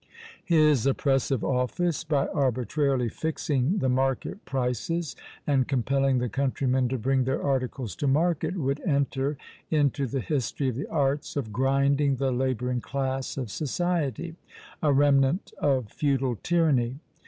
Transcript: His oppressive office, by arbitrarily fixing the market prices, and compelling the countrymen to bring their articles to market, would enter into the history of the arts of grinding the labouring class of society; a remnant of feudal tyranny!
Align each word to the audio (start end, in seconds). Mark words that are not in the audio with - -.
His 0.43 0.87
oppressive 0.87 1.43
office, 1.43 2.03
by 2.03 2.25
arbitrarily 2.29 3.07
fixing 3.07 3.77
the 3.77 3.87
market 3.87 4.43
prices, 4.45 5.15
and 5.45 5.67
compelling 5.67 6.17
the 6.17 6.27
countrymen 6.27 6.87
to 6.89 6.97
bring 6.97 7.23
their 7.25 7.43
articles 7.43 7.95
to 7.97 8.07
market, 8.07 8.57
would 8.57 8.79
enter 8.79 9.37
into 9.69 10.07
the 10.07 10.19
history 10.21 10.69
of 10.69 10.75
the 10.75 10.87
arts 10.89 11.35
of 11.35 11.53
grinding 11.53 12.15
the 12.15 12.31
labouring 12.31 12.81
class 12.81 13.37
of 13.37 13.51
society; 13.51 14.33
a 14.81 14.91
remnant 14.91 15.53
of 15.61 15.89
feudal 15.91 16.35
tyranny! 16.41 16.97